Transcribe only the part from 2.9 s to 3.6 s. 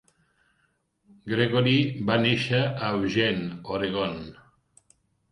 Eugene,